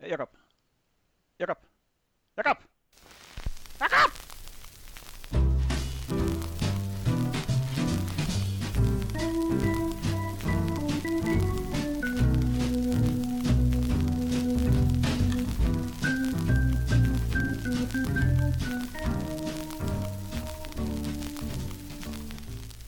[0.00, 0.28] Jakob.
[1.38, 1.58] Jakob.
[2.36, 2.56] Jakob.
[3.80, 4.12] Jakob!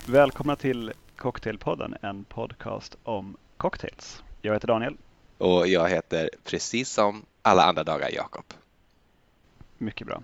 [0.06, 4.22] Välkomna till Cocktailpodden, en podcast om cocktails.
[4.42, 4.96] Jag heter Daniel.
[5.40, 8.44] Och jag heter precis som alla andra dagar Jakob.
[9.78, 10.22] Mycket bra.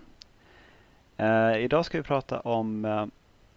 [1.20, 3.06] Uh, idag ska vi prata om uh,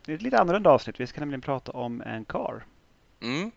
[0.07, 0.99] ett lite annorlunda avsnitt.
[0.99, 2.63] Vi ska nämligen prata om en kar.
[3.21, 3.51] Mm.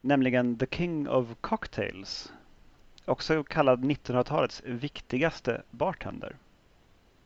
[0.00, 2.32] Nämligen The King of Cocktails.
[3.04, 6.36] Också kallad 1900-talets viktigaste bartender.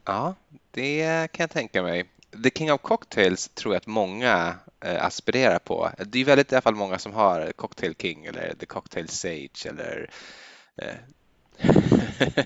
[0.04, 0.34] Ja,
[0.70, 2.04] det kan jag tänka mig.
[2.42, 5.90] The King of Cocktails tror jag att många eh, aspirerar på.
[6.06, 9.66] Det är väldigt i alla fall många som har Cocktail King eller The Cocktail Sage
[9.66, 10.10] eller
[10.76, 10.94] eh,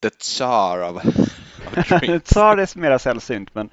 [0.00, 1.04] The Tsar of,
[1.66, 2.24] of drinks.
[2.24, 3.70] Tsar är mera sällsynt men,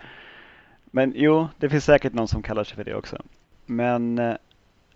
[0.86, 3.22] men jo, det finns säkert någon som kallar sig för det också.
[3.66, 4.36] Men eh,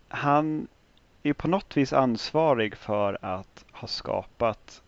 [0.08, 0.68] han
[1.23, 4.81] är på något vis ansvarig för att ha skapat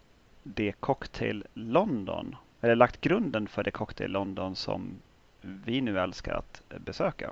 [0.43, 4.95] det Cocktail London eller lagt grunden för det Cocktail London som
[5.41, 7.31] vi nu älskar att besöka.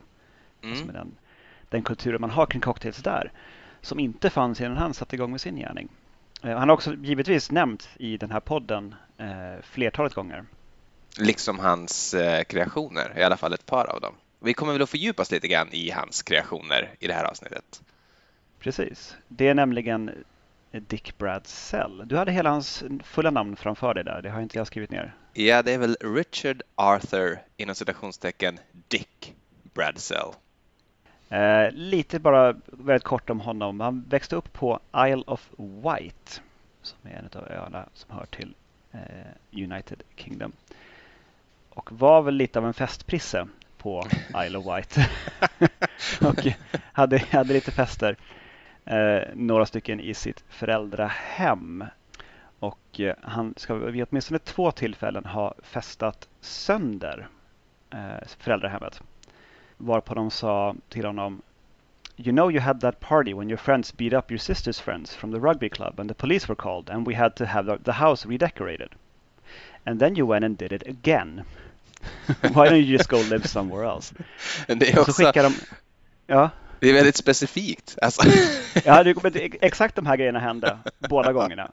[0.62, 0.72] Mm.
[0.72, 1.12] Alltså den,
[1.70, 3.32] den kulturen man har kring cocktails där
[3.82, 5.90] som inte fanns innan han satte igång med sin gärning.
[6.44, 10.46] Eh, han har också givetvis nämnt i den här podden eh, flertalet gånger.
[11.18, 14.16] Liksom hans eh, kreationer, i alla fall ett par av dem.
[14.40, 17.82] Vi kommer väl att fördjupas lite grann i hans kreationer i det här avsnittet.
[18.60, 19.16] Precis.
[19.28, 20.12] Det är nämligen
[20.80, 22.04] Dick Bradsell.
[22.06, 25.16] Du hade hela hans fulla namn framför dig där, det har inte jag skrivit ner.
[25.34, 29.34] Ja, det är väl Richard Arthur inom citationstecken Dick
[29.74, 30.34] Bradsell.
[31.30, 33.80] Eh, lite bara väldigt kort om honom.
[33.80, 36.42] Han växte upp på Isle of Wight
[36.82, 38.56] som är en av öarna som hör till
[38.92, 39.00] eh,
[39.64, 40.52] United Kingdom.
[41.70, 44.08] Och var väl lite av en festprisse på
[44.46, 44.98] Isle of Wight.
[46.22, 46.48] och
[46.94, 48.18] hade, hade lite fester
[49.34, 51.84] några stycken i sitt föräldrahem.
[52.64, 57.28] Och eh, han ska vid åtminstone två tillfällen ha festat sönder
[57.92, 59.02] eh, föräldrahemmet.
[59.78, 61.42] Varpå de sa till honom
[62.18, 65.32] You know you had that party when your friends beat up your sister's friends from
[65.32, 68.28] the rugby club and the police were called and we had to have the house
[68.30, 68.90] redecorated.
[69.86, 71.44] And then you went and did it again.
[72.54, 74.16] Why don't you just go live somewhere else?
[74.68, 75.14] Det är också...
[75.14, 75.54] Så skickar de...
[76.28, 76.50] Ja.
[76.84, 77.98] Det är väldigt specifikt.
[78.02, 78.22] Alltså.
[78.86, 80.78] ja, det, exakt de här grejerna hände
[81.10, 81.72] båda gångerna.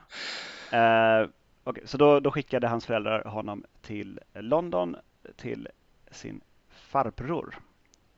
[0.72, 1.28] Eh, uh,
[1.64, 4.96] okay, så då, då, skickade hans föräldrar honom till London
[5.36, 5.68] till
[6.10, 7.58] sin farbror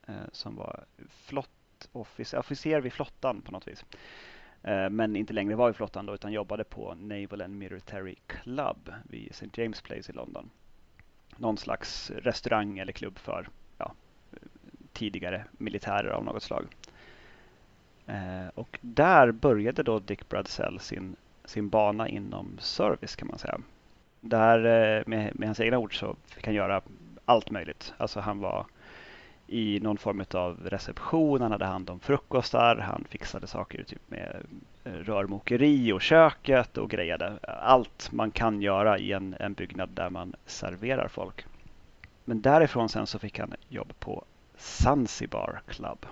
[0.09, 0.85] uh, som var
[1.25, 3.85] flottofficer, officer vid flottan på något vis.
[4.69, 8.93] Uh, men inte längre var i flottan då utan jobbade på Naval and Military Club
[9.05, 9.63] vid St.
[9.63, 10.51] James Place i London.
[11.37, 13.49] Någon slags restaurang eller klubb för
[13.79, 13.95] ja,
[14.93, 16.67] tidigare militärer av något slag.
[18.13, 23.59] Eh, och där började då Dick Bradsell sin, sin bana inom service kan man säga.
[24.21, 26.83] Där eh, med, med hans egna ord så fick han göra
[27.25, 27.95] allt möjligt.
[27.97, 28.67] Alltså han var
[29.47, 34.43] i någon form av reception, han hade hand om frukostar, han fixade saker typ med
[34.85, 37.33] eh, rörmokeri och köket och grejade.
[37.43, 41.45] Allt man kan göra i en, en byggnad där man serverar folk.
[42.25, 44.25] Men därifrån sen så fick han jobb på
[44.57, 46.07] Zanzibar Club.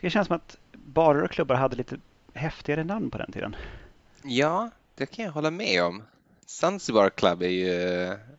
[0.00, 1.96] Det känns som att barer och klubbar hade lite
[2.34, 3.56] häftigare namn på den tiden.
[4.22, 6.02] Ja, det kan jag hålla med om.
[6.46, 7.68] Zanzibar Club är ju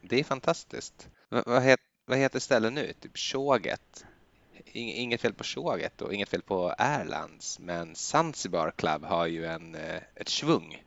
[0.02, 1.10] det är fantastiskt.
[1.30, 2.94] Vad, heter, vad heter stället nu?
[3.00, 4.06] Typ Tjoget?
[4.74, 9.76] Inget fel på Tjoget och inget fel på Airlands, men Zanzibar Club har ju en,
[9.76, 10.84] eh, ett svung.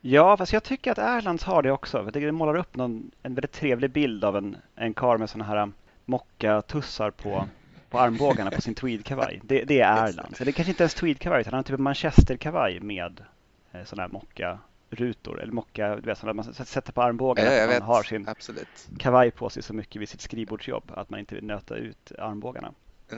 [0.00, 2.02] Ja, fast jag tycker att Airlands har det också.
[2.02, 5.72] Det målar upp någon, en väldigt trevlig bild av en, en kar med sådana här
[6.04, 7.48] mocka-tussar på
[7.90, 9.40] på armbågarna på sin tweedkavaj.
[9.44, 10.40] Det, det är Erlands.
[10.40, 13.24] Eller kanske inte ens tweedkavaj utan han har typ en manchesterkavaj med
[13.72, 14.58] eh, sådana här mocka
[14.90, 17.54] rutor eller mocka, du vet sådana man sätter på armbågarna.
[17.54, 18.88] Ja, man har sin Absolut.
[18.98, 22.74] kavaj på sig så mycket vid sitt skrivbordsjobb att man inte vill nöta ut armbågarna.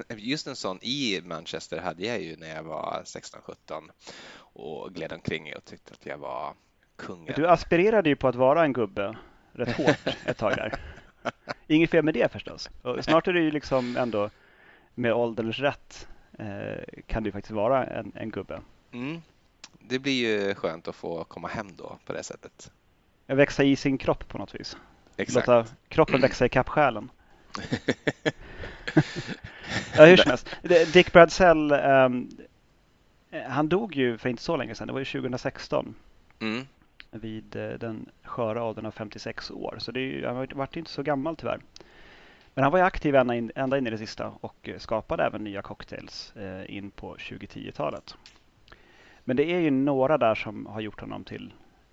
[0.08, 3.90] Just en sån i Manchester hade jag ju när jag var 16-17
[4.40, 6.54] och gled omkring och tyckte att jag var
[6.96, 7.34] kungen.
[7.36, 9.16] Du aspirerade ju på att vara en gubbe
[9.52, 10.80] rätt hårt ett tag där.
[11.66, 12.70] Inget fel med det förstås.
[12.82, 14.30] Och snart är det ju liksom ändå
[14.98, 16.08] med ålderns rätt
[16.38, 18.60] eh, kan det faktiskt vara en, en gubbe.
[18.92, 19.22] Mm.
[19.80, 22.70] Det blir ju skönt att få komma hem då på det sättet.
[23.26, 24.76] Växa i sin kropp på något vis.
[25.16, 25.46] Exakt.
[25.46, 27.10] Låta kroppen växa i själen.
[29.96, 30.56] ja, hur som helst.
[30.92, 32.30] Dick Bradsell, um,
[33.48, 34.86] han dog ju för inte så länge sedan.
[34.86, 35.94] Det var ju 2016.
[36.40, 36.66] Mm.
[37.10, 39.76] vid eh, den sköra åldern av 56 år.
[39.78, 41.60] Så det är, ju- han har varit inte så gammal tyvärr.
[42.58, 45.24] Men han var ju aktiv ända in, ända in i det sista och eh, skapade
[45.24, 48.14] även nya cocktails eh, in på 2010-talet.
[49.24, 51.52] Men det är ju några där som har gjort honom till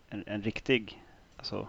[0.09, 1.03] en, en riktig,
[1.37, 1.67] alltså,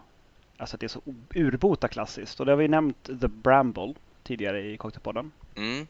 [0.56, 1.02] alltså att det är så
[1.34, 2.40] urbota klassiskt.
[2.40, 5.32] Och det har vi nämnt The Bramble tidigare i Cocktailpodden.
[5.56, 5.86] Mm.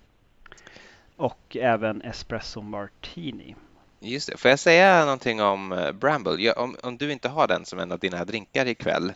[1.17, 3.55] Och även Espresso Martini.
[4.00, 4.37] Just det.
[4.37, 6.43] Får jag säga någonting om eh, Bramble?
[6.43, 9.12] Ja, om, om du inte har den som en av dina drinkar ikväll.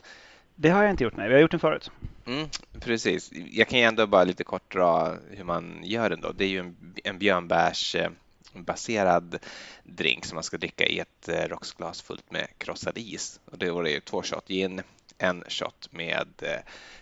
[0.60, 1.28] Det har jag inte gjort, nej.
[1.28, 1.90] Vi har gjort den förut.
[2.26, 2.48] Mm,
[2.80, 3.30] precis.
[3.32, 6.32] Jag kan ju ändå bara lite kort dra hur man gör den då.
[6.32, 9.38] Det är ju en, en björnbärsbaserad
[9.84, 13.40] drink som man ska dricka i ett eh, rocksglas fullt med krossad is.
[13.44, 14.82] Och det var det ju två shot gin,
[15.18, 16.28] en shot med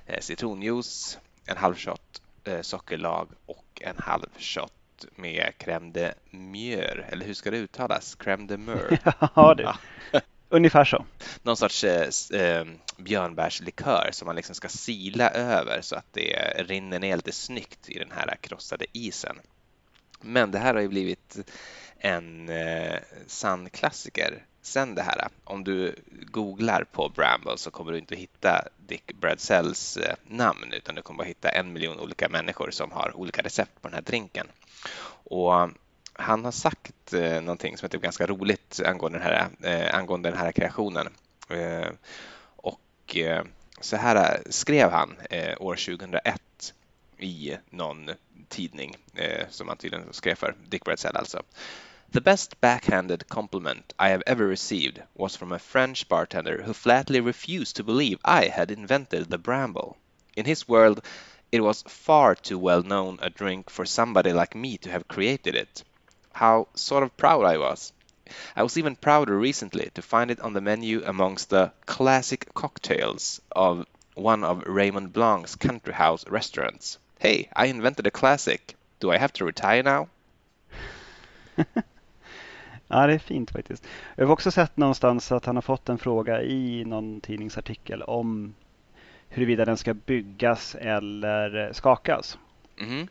[0.06, 4.72] eh, citronjuice, en halv shot eh, sockerlag och en halv shot
[5.14, 8.19] med crème de mure, eller hur ska det uttalas?
[8.19, 8.99] Crème de mure.
[9.34, 9.69] ja, du.
[10.48, 11.04] Ungefär så.
[11.42, 12.08] Någon sorts eh,
[12.40, 12.66] eh,
[12.96, 17.98] björnbärslikör som man liksom ska sila över så att det rinner ner lite snyggt i
[17.98, 19.36] den här krossade isen.
[20.20, 21.38] Men det här har ju blivit
[21.98, 25.28] en eh, sann klassiker sen det här.
[25.44, 30.94] Om du googlar på Bramble så kommer du inte hitta Dick Bradsells eh, namn utan
[30.94, 34.02] du kommer bara hitta en miljon olika människor som har olika recept på den här
[34.02, 34.46] drinken.
[35.24, 35.70] Och
[36.20, 39.48] han har sagt eh, någonting som jag tycker är typ ganska roligt angående den här,
[39.60, 41.08] eh, angående den här kreationen.
[41.48, 41.88] Eh,
[42.56, 43.44] och eh,
[43.80, 46.74] så här eh, skrev han eh, år 2001
[47.18, 48.10] i någon
[48.48, 51.42] tidning eh, som han tydligen skrev för, Dick Bradsell alltså.
[52.12, 57.20] The best backhanded compliment I have ever received was from a French bartender who flatly
[57.20, 59.96] refused to believe I had invented the bramble.
[60.34, 61.00] In his world,
[61.52, 65.54] it was far too well known a drink for somebody like me to have created
[65.54, 65.84] it.
[66.38, 67.93] How sort of proud I was.
[68.56, 73.40] I was even prouder recently to find it on the menu amongst the classic cocktails
[73.50, 76.99] of one of Raymond Blanc's country house restaurants.
[77.19, 78.76] Hey, I invented a classic.
[79.00, 80.08] Do I have to retire now?
[82.90, 83.87] Ja, det är fint faktiskt.
[84.17, 88.55] Jag har också sett någonstans att han har fått en fråga i någon tidningsartikel om
[89.29, 92.38] huruvida den ska byggas eller skakas.
[92.76, 93.08] Mhm.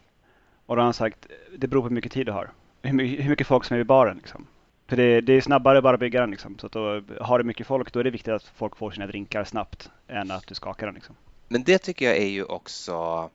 [0.66, 1.28] Och då har han sagt
[1.58, 2.52] det beror på hur mycket tid du har.
[2.88, 4.18] Hur, mycket folk som är vid baren.
[4.18, 4.48] Liksom.
[4.88, 6.32] För det, det är snabbare bara att bygga den.
[6.32, 6.58] Liksom.
[6.60, 9.08] Så att då har du mycket folk då är det viktigt att folk får sina
[9.08, 10.96] drinkar snabbt än att du skakar den.
[10.96, 11.16] Liksom.
[11.48, 13.30] Men det tycker jag är ju också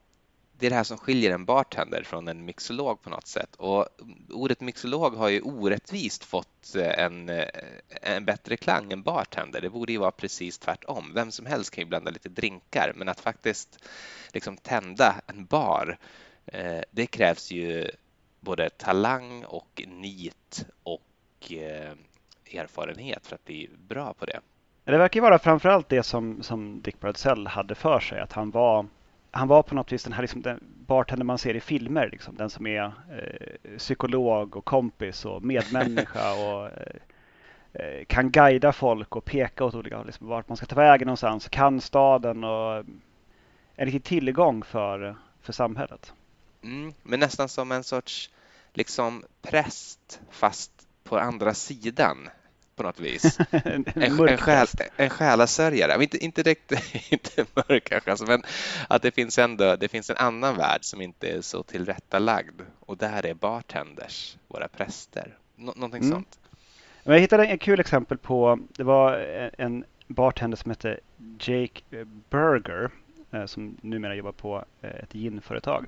[0.62, 3.54] det är det här som skiljer en bartender från en mixolog på något sätt.
[3.56, 3.88] Och
[4.30, 7.48] ordet mixolog har ju orättvist fått eh, en, eh,
[8.02, 9.60] en bättre klang än bartender.
[9.60, 11.12] Det borde ju vara precis tvärtom.
[11.14, 13.78] Vem som helst kan ju blanda lite drinkar, men att faktiskt
[14.32, 15.98] liksom tända en bar,
[16.46, 17.90] eh, det krävs ju
[18.42, 21.92] både talang och nit och eh,
[22.58, 24.40] erfarenhet för att bli bra på det.
[24.84, 28.20] Det verkar ju vara framförallt det som, som Dick Bradsell hade för sig.
[28.20, 28.86] Att han var,
[29.30, 32.08] han var på något vis den här liksom, den bartender man ser i filmer.
[32.12, 36.96] Liksom, den som är eh, psykolog och kompis och medmänniska och eh,
[37.72, 41.48] eh, kan guida folk och peka åt olika liksom, vart man ska ta vägen någonstans.
[41.48, 42.84] Kan staden och
[43.76, 46.14] en riktig tillgång för, för samhället.
[46.62, 48.30] Mm, men nästan som en sorts
[48.72, 50.70] liksom präst fast
[51.04, 52.28] på andra sidan
[52.76, 53.38] på något vis.
[53.50, 54.66] en, En, en, själ,
[54.96, 56.02] en själasörjare.
[56.02, 56.72] Inte, inte direkt
[57.12, 58.42] inte mörk kanske, alltså, men
[58.88, 62.96] att det finns ändå det finns en annan värld som inte är så tillrättalagd och
[62.96, 65.36] där är bartenders, våra präster.
[65.56, 66.12] Nå, någonting Mm.
[66.12, 66.38] sånt.
[67.04, 69.12] Jag hittade ett kul exempel på, det var
[69.58, 71.00] en bartender som hette
[71.40, 71.82] Jake
[72.30, 72.90] Berger
[73.30, 75.86] eh, som numera jobbar på eh, ett ginföretag.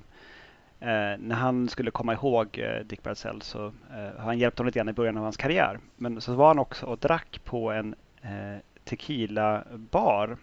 [0.79, 4.67] Eh, när han skulle komma ihåg eh, Dick Bradsell så eh, har han hjälpt honom
[4.67, 5.79] lite grann i början av hans karriär.
[5.95, 10.37] Men så var han också och drack på en eh, tequila-bar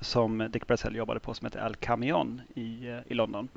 [0.00, 3.48] som Dick Bradsell jobbade på som heter El Camion i, eh, i London.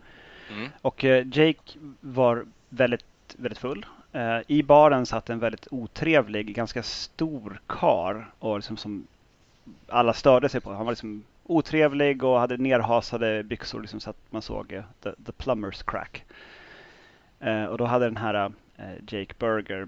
[0.52, 0.70] Mm.
[0.82, 3.06] Och eh, Jake var väldigt,
[3.38, 3.86] väldigt full.
[4.12, 9.08] Eh, I baren satt en väldigt otrevlig, ganska stor kar och liksom som
[9.88, 10.74] alla störde sig på.
[10.74, 15.32] Han var liksom otrevlig och hade nerhasade byxor liksom så att man såg the, the
[15.32, 16.26] plumbers crack.
[17.40, 19.88] Eh, och då hade den här eh, Jake Berger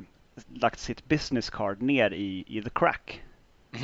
[0.53, 3.24] lagt sitt business card ner i, i the crack.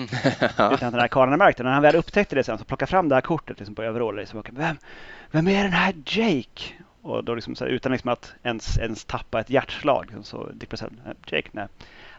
[0.58, 1.64] Utan att den här karln hade märkt det.
[1.64, 4.20] När han väl upptäckte det sen så plockade fram det här kortet liksom på överallen.
[4.20, 4.78] Liksom, och, vem,
[5.32, 6.74] vem är den här Jake?
[7.02, 10.50] Och då liksom så här, utan liksom att ens, ens tappa ett hjärtslag liksom, så
[10.54, 10.88] Dick "Eh,
[11.28, 11.68] Jake, nej,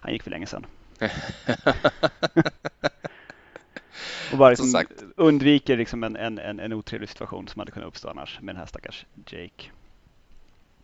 [0.00, 0.67] han gick för länge sedan.
[4.32, 7.88] Och bara Som liksom undviker liksom en, en, en, en otrevlig situation som hade kunnat
[7.88, 9.70] uppstå annars med den här stackars Jake.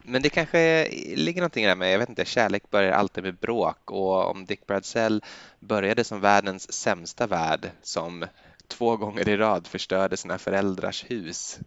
[0.02, 3.90] men det kanske ligger någonting där med, jag vet inte, kärlek börjar alltid med bråk
[3.90, 5.22] och om Dick Bradsell
[5.60, 8.24] började som världens sämsta värd som
[8.68, 11.58] två gånger i rad förstörde sina föräldrars hus.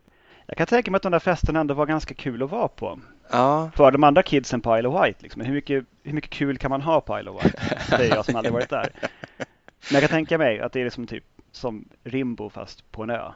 [0.45, 2.99] Jag kan tänka mig att de där festerna ändå var ganska kul att vara på.
[3.31, 3.71] Ja.
[3.75, 5.41] För de andra kidsen på Isle of Wight, liksom.
[5.41, 7.55] hur, mycket, hur mycket kul kan man ha på Isle of Wight?
[7.89, 8.91] Säger jag som aldrig varit där.
[9.37, 13.09] Men jag kan tänka mig att det är liksom typ som Rimbo fast på en
[13.09, 13.31] ö.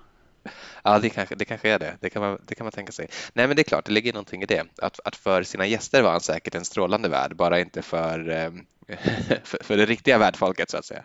[0.83, 1.97] Ja, det kanske, det kanske är det.
[1.99, 3.07] Det kan, man, det kan man tänka sig.
[3.33, 4.63] Nej, men det är klart, det ligger någonting i det.
[4.81, 8.65] Att, att för sina gäster var han säkert en strålande värd, bara inte för, ehm,
[9.43, 11.03] för, för det riktiga värdfolket så att säga.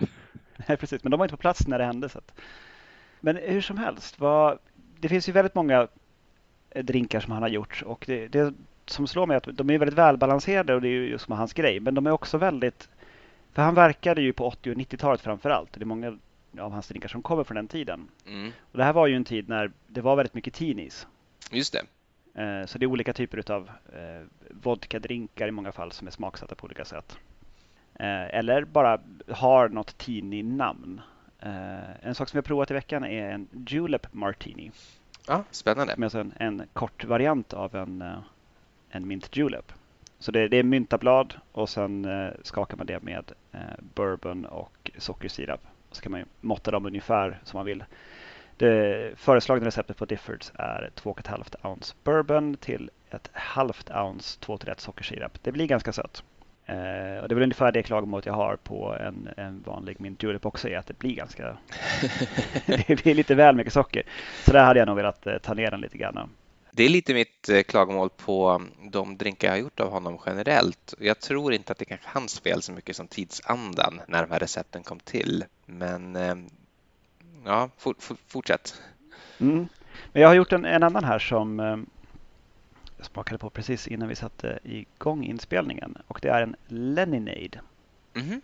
[0.67, 1.05] Nej, precis.
[1.05, 2.09] Men de var inte på plats när det hände.
[2.09, 2.33] Så att...
[3.21, 4.59] Men hur som helst, vad...
[5.01, 5.89] det finns ju väldigt många
[6.75, 8.55] drinkar som han har gjort och det, det
[8.87, 11.53] som slår mig är att de är väldigt välbalanserade och det är ju just hans
[11.53, 11.81] grej.
[11.81, 12.89] Men de är också väldigt...
[13.53, 15.73] För han verkade ju på 80 och 90-talet framför allt.
[15.73, 16.19] Det är många
[16.59, 18.09] av hans drinkar som kommer från den tiden.
[18.27, 18.53] Mm.
[18.73, 21.07] Och det här var ju en tid när det var väldigt mycket teenies.
[21.51, 21.83] Just det.
[22.39, 26.55] Eh, så det är olika typer av eh, vodkadrinkar i många fall som är smaksatta
[26.55, 27.19] på olika sätt.
[27.95, 31.01] Eh, eller bara har något teenie-namn.
[32.01, 34.71] En sak som vi har provat i veckan är en Julep Martini.
[35.27, 35.95] Ja, spännande.
[35.95, 38.05] Som är alltså en, en kort variant av en,
[38.91, 39.73] en Mint Julep.
[40.19, 42.07] Så det, det är myntablad och sen
[42.43, 43.33] skakar man det med
[43.95, 47.85] bourbon och sockersirap så kan man ju måtta dem ungefär som man vill.
[48.57, 55.39] Det föreslagna receptet på Diffords är 2,5 ounce bourbon till ett halvt ounce 2-1 sockersirap.
[55.43, 56.23] Det blir ganska sött.
[56.67, 60.23] Eh, och det är väl ungefär det klagomålet jag har på en, en vanlig mint
[60.23, 61.57] julep också är att det blir ganska...
[62.67, 64.03] det blir lite väl mycket socker.
[64.45, 66.31] Så där hade jag nog velat eh, ta ner den lite grann.
[66.73, 70.95] Det är lite mitt eh, klagomål på de drinkar jag har gjort av honom generellt.
[70.99, 74.33] Jag tror inte att det kanske är hans fel så mycket som tidsandan när de
[74.33, 75.45] här recepten kom till.
[75.71, 76.35] Men eh,
[77.45, 78.83] ja, for, for, fortsätt.
[79.41, 79.69] Mm.
[80.13, 81.77] Men jag har gjort en, en annan här som eh,
[82.97, 87.61] jag smakade på precis innan vi satte igång inspelningen och det är en Leninade.
[88.15, 88.41] Mm.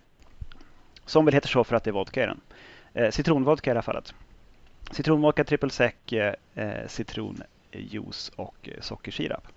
[1.04, 2.40] Som väl heter så för att det är vodka i den.
[2.94, 4.14] Eh, citronvodka i det här fallet.
[4.90, 5.94] Citronvodka, triple sec,
[6.54, 9.48] eh, citron, juice och sockersirap.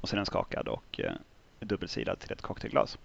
[0.00, 1.12] Och sen en skakad och eh,
[1.60, 2.98] dubbelsidad till ett cocktailglas.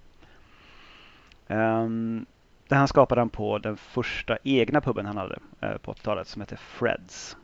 [1.48, 2.26] Um,
[2.68, 6.42] det här skapade han på den första egna puben han hade eh, på 80-talet som
[6.42, 7.38] heter Freds.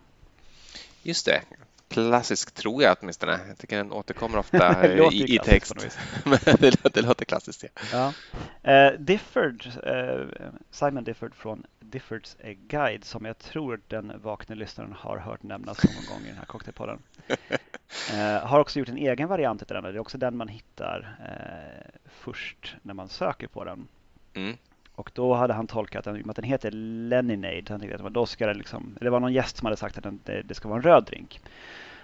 [1.03, 1.42] Just det.
[1.88, 3.39] Klassisk tror jag åtminstone.
[3.48, 5.74] Jag tycker den återkommer ofta i, i text.
[6.60, 7.63] det, det låter klassiskt.
[7.92, 8.13] Ja.
[8.62, 8.92] ja.
[8.92, 10.27] Uh, Difford, uh,
[10.72, 12.38] Simon Difford från Diffords
[12.68, 16.46] Guide som jag tror den vakna lyssnaren har hört nämnas någon gång i den här
[16.46, 17.00] cocktailpodden.
[18.13, 19.84] Uh, har också gjort en egen variant av den.
[19.84, 21.18] Det är också den man hittar
[22.06, 23.88] först när man söker på den.
[24.34, 24.58] Mm.
[24.95, 27.63] Och då hade han tolkat den, att den heter Leninade.
[27.69, 30.03] Han tänkte att då ska det liksom, det var någon gäst som hade sagt att
[30.03, 31.41] den, det, det, ska vara en röd drink.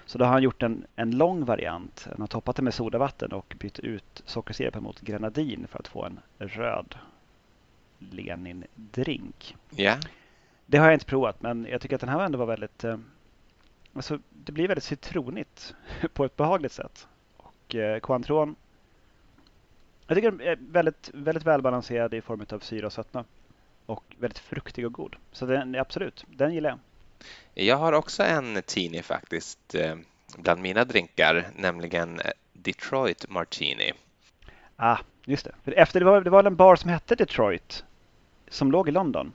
[0.05, 2.07] Så då har han gjort en, en lång variant.
[2.11, 6.05] Han har toppat det med sodavatten och bytt ut sockersirap mot grenadin för att få
[6.05, 6.95] en röd
[7.99, 9.55] Lenin-drink.
[9.69, 9.97] Ja.
[10.65, 12.83] Det har jag inte provat, men jag tycker att den här ändå var väldigt...
[12.83, 12.97] Eh,
[13.93, 15.75] alltså, det blir väldigt citronigt
[16.13, 17.07] på ett behagligt sätt.
[17.37, 18.55] Och eh, Cointreau
[20.09, 23.25] jag tycker den är väldigt, väldigt välbalanserad i form av syra och sötma.
[23.85, 25.15] Och väldigt fruktig och god.
[25.31, 26.79] Så den, absolut, den gillar jag.
[27.67, 29.95] Jag har också en Tini faktiskt eh,
[30.37, 32.21] bland mina drinkar, nämligen
[32.53, 33.91] Detroit Martini.
[34.75, 35.51] Ah, just det.
[35.63, 37.83] För efter, det, var, det var en bar som hette Detroit
[38.49, 39.31] som låg i London.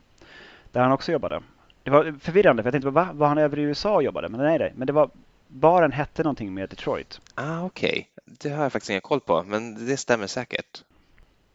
[0.73, 1.43] Där han också jobbade.
[1.83, 3.09] Det var förvirrande för jag tänkte, va?
[3.13, 4.29] Var han över i USA och jobbade?
[4.29, 4.73] Men nej, nej.
[4.77, 5.11] Men det var,
[5.55, 7.21] baren hette någonting med Detroit.
[7.35, 7.91] Ah, okej.
[7.91, 8.35] Okay.
[8.39, 10.85] Det har jag faktiskt ingen koll på, men det stämmer säkert.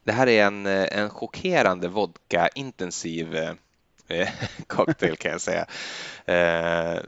[0.03, 3.53] Det här är en, eh, en chockerande vodka-intensiv eh,
[4.07, 4.29] eh
[4.67, 5.65] cocktail kan jag säga.
[6.25, 7.01] Eh,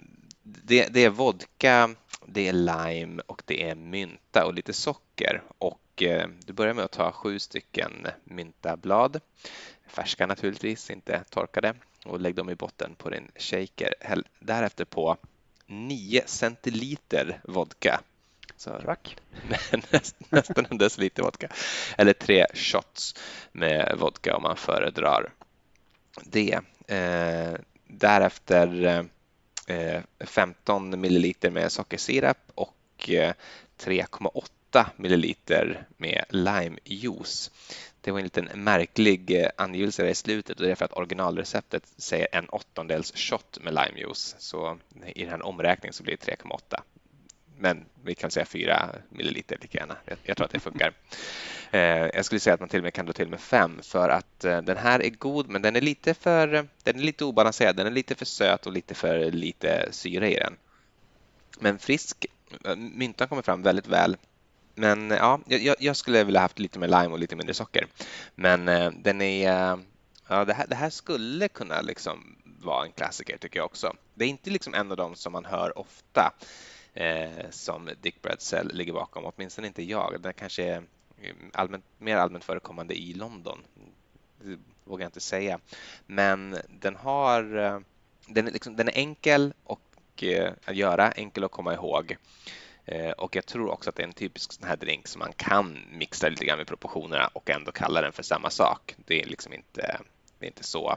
[0.44, 1.96] det, det, är vodka,
[2.26, 5.44] det är lime och det är mynta och lite socker.
[5.58, 9.20] Och eh, du börjar med att ta sju stycken myntablad,
[9.88, 11.74] färska naturligtvis, inte torkade,
[12.06, 13.94] och lägg dem i botten på din shaker.
[14.00, 15.18] Häll därefter på
[15.72, 18.02] 9 centiliter vodka.
[18.58, 19.18] Så, Tack.
[19.92, 21.50] Näst, nästan en deciliter vodka.
[21.98, 23.16] Eller tre shots
[23.52, 25.34] med vodka om man föredrar
[26.24, 26.60] det.
[26.88, 27.54] Eh,
[27.88, 28.86] därefter
[29.68, 33.34] eh, 15 milliliter med sockersirap och eh,
[33.80, 37.52] 3,8 milliliter med limejuice.
[38.02, 41.84] Det var en liten märklig eh, angivelse i slutet och det är för att originalreceptet
[41.98, 44.36] säger en åttondels shot med limejuice.
[44.40, 44.78] Så
[45.16, 46.82] i den här omräkningen så blir det 3,8.
[47.58, 49.98] Men vi kan säga 4 milliliter lika gärna.
[50.06, 50.94] Jag, jag tror att det funkar.
[51.74, 54.10] Eh, jag skulle säga att man till och med kan dra till med 5 för
[54.10, 56.48] att eh, den här är god men den är lite för
[56.84, 57.76] den är lite obalanserad.
[57.76, 60.58] Den är lite för söt och lite för lite syre i den.
[61.60, 62.26] Men frisk.
[62.76, 64.18] Myntan kommer fram väldigt väl
[64.76, 67.88] men eh, ja, jag, jag, skulle vilja haft lite mer lime och lite mindre socker.
[68.36, 69.80] Men eh, den är, eh,
[70.28, 73.94] ja, det, här, det här skulle kunna liksom vara en klassiker tycker jag också.
[74.14, 76.34] Det är inte liksom en av dem som man hör ofta
[76.94, 80.22] eh, som Dick Bradsell ligger bakom, åtminstone inte jag.
[80.22, 80.84] Den kanske är
[81.22, 83.60] eh, allmänt, mer allmänt förekommande i London,
[84.44, 85.60] det vågar jag inte säga.
[86.06, 87.44] Men den har,
[88.28, 92.18] den är, liksom, den är enkel och, eh, att göra, enkel att komma ihåg.
[92.86, 95.34] Eh, och jag tror också att det är en typisk sån här drink som man
[95.36, 98.96] kan mixa lite grann med proportionerna och ändå kalla den för samma sak.
[99.06, 100.00] Det är liksom inte,
[100.40, 100.96] det är inte så,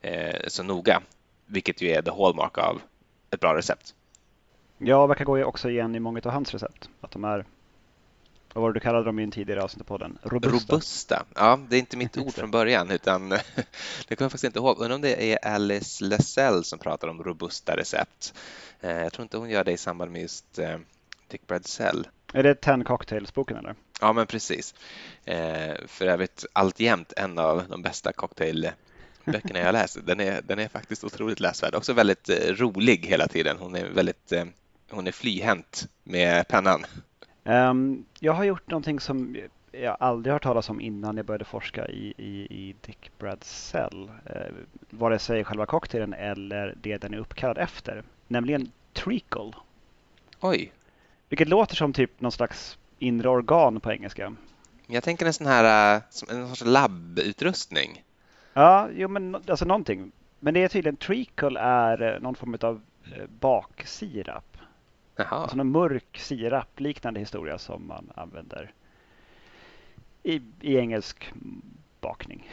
[0.00, 1.02] eh, så noga,
[1.46, 2.82] vilket ju är the hallmark av
[3.30, 3.94] ett bra recept.
[4.78, 6.88] Ja, verkar gå också igen i många av hans recept.
[7.00, 7.44] Att de är,
[8.52, 10.18] vad var det du kallade dem i en tidigare avsnitt på den?
[10.22, 10.74] Robusta.
[10.74, 11.24] Robusta.
[11.34, 13.28] Ja, det är inte mitt ord från början utan
[14.08, 14.78] det kommer jag faktiskt inte ihåg.
[14.78, 18.34] Undrar om det är Alice Lessell som pratar om robusta recept.
[18.80, 20.58] Eh, jag tror inte hon gör det i samband med just
[21.30, 22.08] Dick Bradsell.
[22.32, 23.74] Är det Ten Cocktails-boken eller?
[24.00, 24.74] Ja, men precis.
[25.24, 29.98] Eh, för övrigt alltjämt en av de bästa cocktailböckerna jag läst.
[30.06, 31.74] Den är, den är faktiskt otroligt läsvärd.
[31.74, 33.56] Också väldigt eh, rolig hela tiden.
[33.58, 34.44] Hon är väldigt eh,
[34.90, 36.84] hon är flyhänt med pennan.
[37.44, 39.36] Um, jag har gjort någonting som
[39.72, 44.10] jag aldrig hört talas om innan jag började forska i, i, i Dick Bradsell.
[44.26, 44.54] Uh,
[44.90, 48.02] vare sig själva cocktailen eller det den är uppkallad efter.
[48.28, 49.52] Nämligen treacle.
[50.40, 50.72] Oj.
[51.30, 54.34] Vilket låter som typ någon slags inre organ på engelska.
[54.86, 58.04] Jag tänker en sån här uh, en sorts labbutrustning.
[58.52, 60.12] Ja, jo men alltså någonting.
[60.40, 62.80] Men det är tydligen treacle är eh, någon form av
[63.40, 64.56] baksirap.
[65.16, 65.26] Jaha.
[65.28, 68.72] Alltså någon mörk sirap-liknande historia som man använder
[70.22, 71.32] i, i engelsk
[72.00, 72.50] bakning.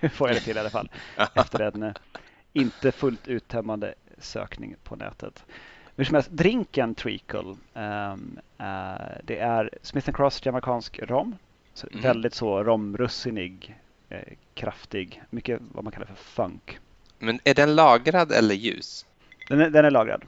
[0.12, 0.90] Får jag det till i alla fall.
[1.34, 1.92] Efter en eh,
[2.52, 5.44] inte fullt uttömmande sökning på nätet.
[5.96, 11.36] Hur som helst, drinken Treacle, um, uh, det är Smith Cross jamaicansk rom.
[11.74, 12.02] Så mm.
[12.02, 13.76] Väldigt så romrussinig,
[14.08, 16.78] eh, kraftig, mycket vad man kallar för funk.
[17.18, 19.06] Men är den lagrad eller ljus?
[19.48, 20.24] Den är, den är lagrad.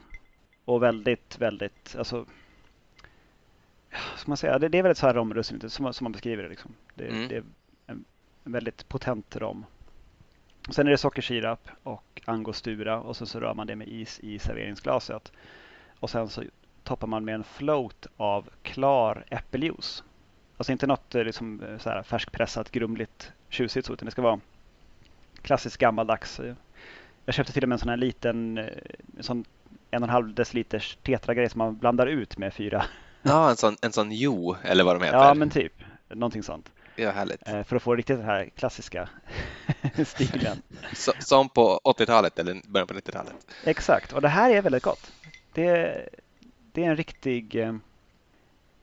[0.65, 2.25] Och väldigt, väldigt, alltså
[3.91, 6.49] ska man säga, det, det är väldigt så här romrussin, som, som man beskriver det.
[6.49, 6.71] Liksom.
[6.95, 7.27] Det, mm.
[7.27, 7.43] det är
[7.87, 8.05] en,
[8.43, 9.65] en, väldigt potent rom.
[10.71, 14.39] Sen är det sockersirap och angostura och sen så rör man det med is i
[14.39, 15.31] serveringsglaset.
[15.99, 16.43] Och sen så
[16.83, 20.03] toppar man med en float av klar äppeljuice.
[20.57, 24.21] Alltså inte något eh, liksom, eh, så här färskpressat, grumligt, tjusigt så, utan det ska
[24.21, 24.39] vara
[25.41, 26.41] klassiskt gammaldags.
[27.25, 28.73] Jag köpte till och med en sån här liten, en eh,
[29.19, 29.45] sån
[29.91, 32.85] en och en halv deciliters tetragrej som man blandar ut med fyra.
[33.21, 35.17] Ja, en sån, en sån jo, eller vad de heter.
[35.17, 35.73] Ja, men typ.
[36.09, 36.71] Någonting sånt.
[36.99, 37.47] Ja, härligt.
[37.47, 39.09] Eh, för att få riktigt den här klassiska
[40.05, 40.61] stilen.
[41.19, 43.47] som på 80-talet eller början på 90-talet.
[43.63, 45.11] Exakt, och det här är väldigt gott.
[45.53, 46.09] Det,
[46.71, 47.55] det är en riktig...
[47.55, 47.75] Eh,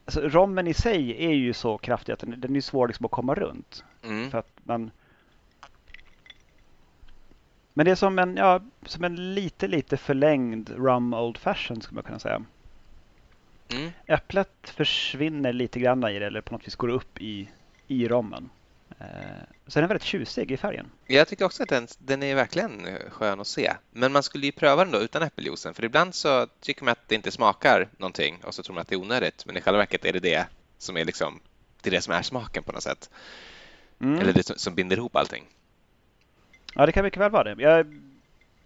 [0.04, 3.12] alltså, rommen i sig är ju så kraftig att den, den är svår liksom att
[3.12, 3.84] komma runt.
[4.02, 4.30] Mm.
[4.30, 4.90] För att man
[7.76, 11.94] men det är som en, ja, som en lite, lite förlängd rum old fashion skulle
[11.94, 12.42] man kunna säga.
[13.72, 13.90] Mm.
[14.06, 17.48] Äpplet försvinner lite grann i det eller på något vis går upp i,
[17.86, 18.50] i rommen.
[18.98, 19.06] Eh,
[19.66, 20.90] så den är väldigt tjusig i färgen.
[21.06, 23.72] Jag tycker också att den, den är verkligen skön att se.
[23.90, 25.74] Men man skulle ju pröva den då utan äppeljuicen.
[25.74, 28.88] För ibland så tycker man att det inte smakar någonting och så tror man att
[28.88, 29.46] det är onödigt.
[29.46, 30.46] Men i själva verket är det det
[30.78, 31.40] som är liksom,
[31.82, 33.10] det är det som är smaken på något sätt.
[34.00, 34.18] Mm.
[34.20, 35.44] Eller det som, som binder ihop allting.
[36.74, 37.62] Ja, det kan mycket väl vara det.
[37.62, 38.00] Jag,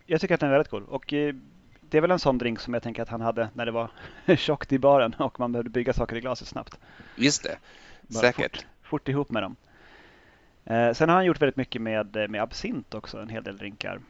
[0.06, 0.84] jag tycker att den är väldigt cool.
[0.84, 1.34] Och eh,
[1.80, 3.90] det är väl en sån drink som jag tänker att han hade när det var
[4.36, 6.78] tjockt i baren och man behövde bygga saker i glaset snabbt.
[7.16, 7.58] Just det,
[8.00, 8.56] Bara säkert.
[8.56, 9.56] Fort, fort ihop med dem.
[10.64, 13.58] Eh, sen har han gjort väldigt mycket med, eh, med absint också, en hel del
[13.58, 14.00] drinkar.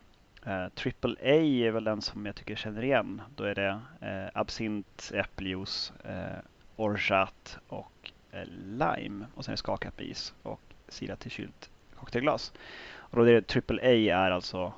[0.47, 3.23] Eh, Triple A är väl den som jag tycker känner igen.
[3.37, 6.38] Då är det eh, absint, äppeljuice, eh,
[6.77, 9.27] orgeat och eh, lime.
[9.35, 12.53] Och sen är det skakat med is och silat till kylt cocktailglas.
[12.93, 14.73] Och då är det triple A är alltså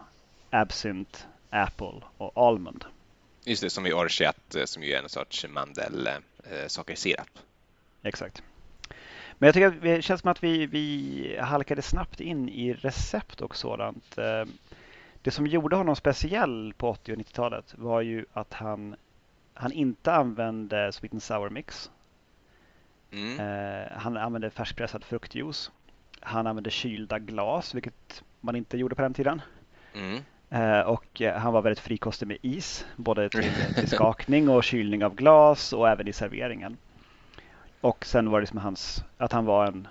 [0.51, 1.19] Absinthe,
[1.51, 2.85] Apple och Almond.
[3.45, 7.29] Just det, som i orgeat eh, som ju är en sorts mandelsockersirap.
[7.35, 8.43] Eh, Exakt.
[9.43, 13.41] Men jag tycker att det känns som att vi, vi halkade snabbt in i recept
[13.41, 14.19] och sådant.
[14.19, 14.45] Eh,
[15.23, 18.97] det som gjorde honom speciell på 80 och 90-talet var ju att han,
[19.55, 21.91] han inte använde sweet and sour mix.
[23.13, 23.89] Mm.
[23.97, 25.71] Han använde färskpressad fruktjuice.
[26.21, 29.43] Han använde kylda glas, vilket man inte gjorde på den tiden.
[29.95, 30.23] Mm.
[30.51, 35.05] Eh, och eh, han var väldigt frikostig med is, både till, till, skakning och kylning
[35.05, 36.77] av glas och även i serveringen.
[37.83, 39.89] Och sen var det som hans, att han var en,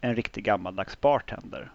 [0.00, 1.72] en riktig gammaldags bartender.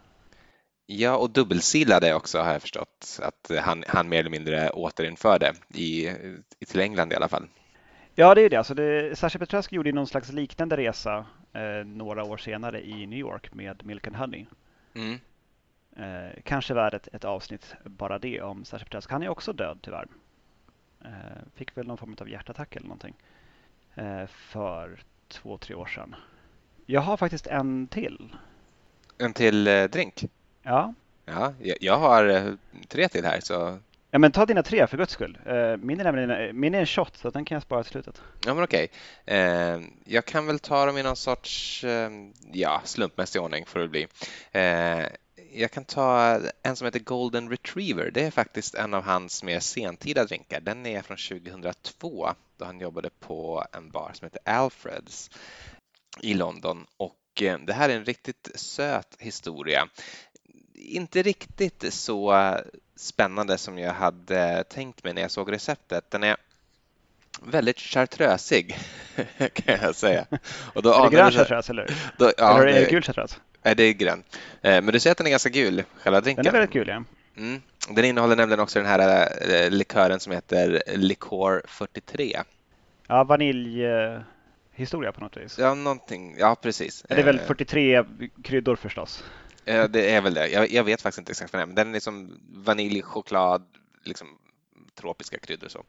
[0.86, 6.08] Ja, och dubbelsilade också har jag förstått att han, han mer eller mindre återinförde i,
[6.60, 7.48] i till England i alla fall.
[8.16, 8.58] Ja, det är det.
[8.58, 13.20] Alltså det Sasha Petrescu gjorde någon slags liknande resa eh, några år senare i New
[13.20, 14.46] York med Milk and Honey.
[14.94, 15.20] Mm.
[15.96, 19.14] Eh, kanske värd ett, ett, avsnitt bara det om Sasha Petrescu.
[19.14, 20.08] Han är också död tyvärr.
[21.06, 21.12] Eh,
[21.56, 23.16] fick väl någon form av hjärtattack eller någonting
[23.96, 26.16] eh, för två, tre år sedan.
[26.86, 28.36] Jag har faktiskt en till.
[29.18, 30.24] En till eh, drink?
[30.64, 30.94] Ja.
[31.26, 32.54] Ja, jag har eh,
[32.88, 33.80] tre till här så
[34.12, 35.38] Ja men ta dina tre för guds skull.
[35.46, 38.22] Eh, min är nämligen min är en shot så den kan jag spara till slutet.
[38.46, 38.88] Ja men okej.
[39.26, 42.10] Eh, jag kan väl ta dem i någon sorts eh,
[42.52, 44.08] ja, slumpmässig ordning får det bli.
[45.58, 48.12] Jag kan ta en som heter Golden Retriever.
[48.12, 50.60] Det är faktiskt en av hans mer sentida drinkar.
[50.60, 55.30] Den är från 2002 då han jobbade på en bar som heter Alfreds
[56.22, 59.88] i London och det här är en riktigt söt historia.
[60.74, 62.54] Inte riktigt så
[62.96, 66.12] spännande som jag hade tänkt mig när jag såg receptet.
[66.12, 66.38] Den är
[67.42, 68.78] väldigt chartrösig
[69.54, 70.26] kan jag säga.
[70.74, 71.96] Och då är det grön chartreuse eller?
[72.18, 73.36] Då, ja, eller är det gul chartreuse?
[73.66, 74.24] Nej, det är grön.
[74.62, 76.44] Eh, men du säger att den är ganska gul, själva drinken?
[76.44, 77.04] Den är väldigt gul, ja.
[77.38, 77.62] Mm.
[77.90, 82.42] Den innehåller nämligen också den här eh, likören som heter Liqueur 43.
[83.08, 85.60] Ja, vaniljhistoria på något vis.
[85.60, 86.36] Ja, någonting.
[86.38, 87.06] Ja, precis.
[87.10, 88.04] Det är väl 43 eh,
[88.44, 89.24] kryddor förstås?
[89.66, 90.48] Det är väl det.
[90.48, 93.66] Jag, jag vet faktiskt inte exakt vad det är, men den är liksom vanilj, choklad,
[94.04, 94.28] liksom
[94.96, 95.84] tropiska kryddor och så.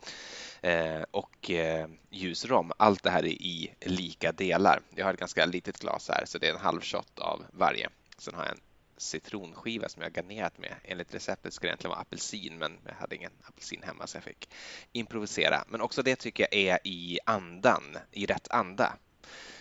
[0.68, 2.72] Eh, och eh, ljusrom.
[2.76, 4.80] Allt det här är i lika delar.
[4.94, 7.88] Jag har ett ganska litet glas här så det är en halv shot av varje.
[8.18, 8.60] Sen har jag en
[8.96, 10.74] citronskiva som jag garnerat med.
[10.84, 14.24] Enligt receptet ska det egentligen vara apelsin men jag hade ingen apelsin hemma så jag
[14.24, 14.50] fick
[14.92, 15.64] improvisera.
[15.68, 18.96] Men också det tycker jag är i andan, i rätt anda.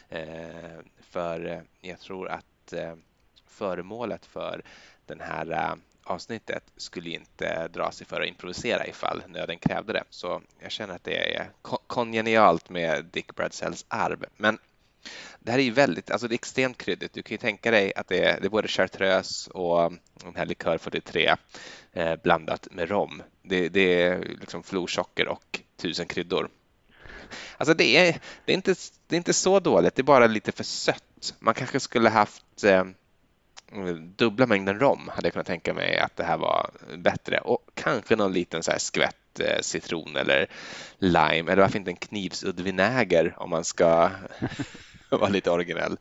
[0.10, 2.96] Eh, för eh, jag tror att eh,
[3.48, 4.62] föremålet för
[5.06, 10.04] den här eh, avsnittet skulle inte dra sig för att improvisera ifall nöden krävde det.
[10.10, 11.50] Så jag känner att det är
[11.88, 14.26] kongenialt med Dick Bradsells arv.
[14.38, 14.58] Men
[15.40, 17.14] det här är ju väldigt, alltså det är extremt kryddigt.
[17.14, 20.36] Du kan ju tänka dig att det är, det är både chartreuse och mm, den
[20.36, 21.36] här likör 43
[21.94, 23.24] eh, blandat med rom.
[23.42, 26.50] Det, det är liksom florsocker och tusen kryddor.
[27.58, 28.76] Alltså det är, det, är inte,
[29.08, 31.36] det är inte så dåligt, det är bara lite för sött.
[31.40, 32.84] Man kanske skulle haft eh,
[34.18, 38.16] dubbla mängden rom hade jag kunnat tänka mig att det här var bättre och kanske
[38.16, 40.48] någon liten så här skvätt eh, citron eller
[40.98, 44.10] lime eller varför inte en knivsudd vinäger om man ska
[45.10, 45.98] vara lite originell.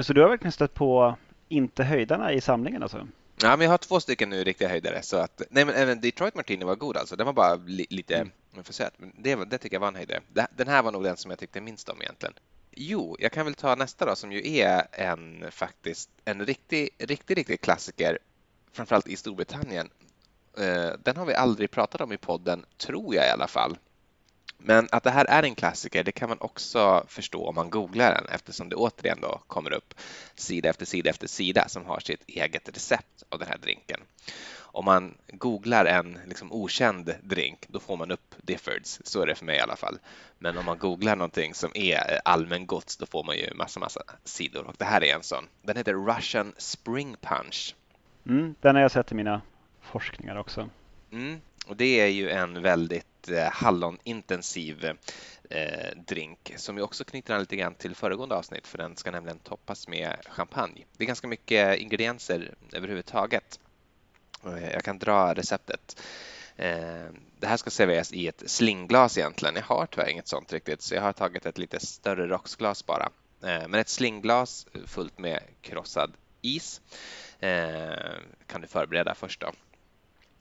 [0.00, 1.16] Så du har verkligen stött på
[1.48, 3.06] inte höjdarna i samlingen alltså?
[3.42, 6.34] Ja, men jag har två stycken nu riktiga höjdare så att nej, men även Detroit
[6.34, 7.16] Martini var god alltså.
[7.16, 8.64] Den var bara li, lite mm.
[8.64, 8.92] för söt.
[8.96, 10.20] Men det, det tycker jag var en höjdare.
[10.56, 12.34] Den här var nog den som jag tyckte minst om egentligen.
[12.80, 17.38] Jo, jag kan väl ta nästa då som ju är en faktiskt en riktig, riktig,
[17.38, 18.18] riktig klassiker,
[18.72, 19.90] framförallt i Storbritannien.
[20.58, 23.78] Eh, den har vi aldrig pratat om i podden, tror jag i alla fall.
[24.58, 28.14] Men att det här är en klassiker, det kan man också förstå om man googlar
[28.14, 29.94] den eftersom det återigen då kommer upp
[30.34, 34.00] sida efter sida efter sida som har sitt eget recept av den här drinken
[34.78, 39.00] om man googlar en liksom okänd drink, då får man upp Diffords.
[39.04, 39.98] Så är det för mig i alla fall.
[40.38, 44.64] Men om man googlar någonting som är allmängods, då får man ju massa, massa sidor.
[44.66, 45.44] Och det här är en sån.
[45.62, 47.74] Den heter Russian Spring Punch.
[48.26, 49.40] Mm, den har jag sett i mina
[49.80, 50.70] forskningar också.
[51.12, 54.84] Mm, och det är ju en väldigt väldigt eh, hallonintensiv
[55.50, 59.10] eh, drink som ju också knyter an lite grann till föregående avsnitt för den ska
[59.10, 60.84] nämligen toppas med champagne.
[60.96, 63.60] Det är ganska mycket ingredienser överhuvudtaget
[64.44, 66.02] eh, jag kan dra receptet.
[67.40, 69.54] Det här ska serveras i ett slingglas egentligen.
[69.56, 73.10] Jag har tyvärr inget sånt riktigt så jag har tagit ett lite större rocksglas bara.
[73.40, 76.80] Men ett slingglas fullt med krossad is
[78.46, 79.52] kan du förbereda först då.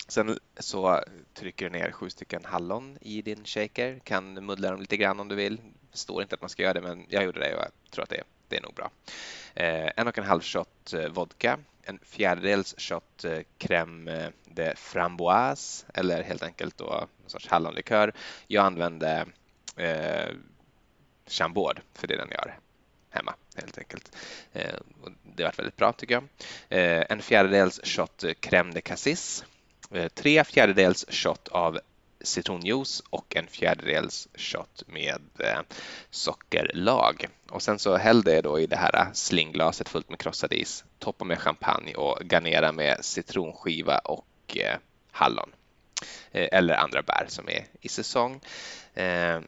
[0.07, 3.99] Sen så trycker du ner sju stycken hallon i din shaker.
[4.03, 5.57] Kan muddla dem lite grann om du vill.
[5.91, 8.03] Det står inte att man ska göra det men jag gjorde det och jag tror
[8.03, 8.91] att det, det är nog bra.
[9.55, 15.85] Eh, en och en halv shot eh, vodka en fjärdedels shot eh, crème de framboise
[15.93, 18.13] eller helt enkelt då en sorts hallonlikör.
[18.47, 19.25] Jag använde
[19.75, 20.29] eh,
[21.27, 22.59] Chambord för det är den jag har
[23.09, 24.15] hemma helt enkelt.
[24.53, 24.75] Eh,
[25.23, 26.23] det har varit väldigt bra tycker jag.
[26.69, 29.45] Eh, en fjärdedels shot eh, crème de cassis.
[29.91, 31.79] Eh, tre fjärdedels shot av
[32.21, 35.59] citronjuice och en fjärdedels shot med eh,
[36.09, 37.27] sockerlag.
[37.49, 41.25] Och sen så häll det då i det här slingglaset fullt med krossad is, toppa
[41.25, 44.77] med champagne och garnera med citronskiva och eh,
[45.11, 45.51] hallon
[46.31, 48.41] eller andra bär som är i säsong.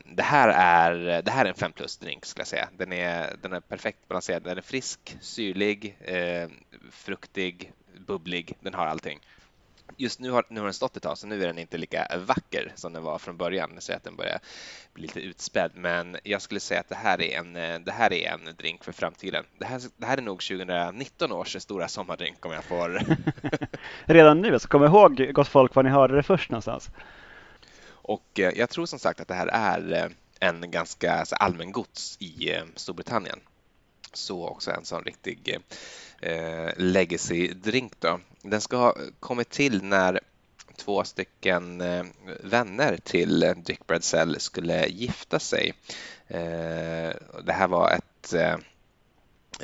[0.06, 2.70] Det här är, det här är en 5 plus drink skulle jag säga.
[2.78, 4.44] Den är, den är perfekt balanserad.
[4.44, 5.98] Den är frisk, syrlig,
[6.92, 7.72] fruktig,
[8.08, 8.58] bubblig.
[8.60, 9.20] Den har allting.
[9.98, 12.08] Just nu har, nu har den stått ett tag, så nu är den inte lika
[12.26, 13.72] vacker som den var från början.
[13.80, 14.40] Så att den börjar
[14.94, 15.72] bli lite utspädd.
[15.76, 18.92] Men jag skulle säga att det här är en, det här är en drink för
[18.92, 19.46] framtiden.
[19.58, 23.02] Det här, det här är nog 2019 års stora sommardrink om jag får...
[24.06, 26.90] Redan nu, så kom ihåg gott folk var ni hörde det först någonstans.
[28.10, 30.10] Och eh, jag tror som sagt att det här är eh,
[30.50, 33.40] en ganska allmängods i eh, Storbritannien.
[34.14, 35.60] Så också en sån riktig
[36.22, 37.94] eh, legacy-drink.
[38.00, 38.20] Då.
[38.42, 40.20] Den ska ha kommit till när
[40.78, 42.06] två stycken eh,
[42.44, 45.74] vänner till Dick Bradsell skulle gifta sig.
[46.28, 48.56] Eh, det här var ett eh,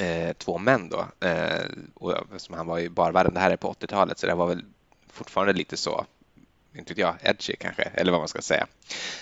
[0.06, 1.28] eh två män då.
[1.28, 2.14] Eh, och
[2.50, 4.66] han var ju barvärden, det här är på 80-talet så det var väl
[5.10, 6.06] fortfarande lite så
[6.78, 8.68] inte vet jag, edgy kanske, eller vad man ska säga.